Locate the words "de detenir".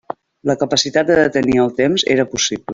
1.11-1.61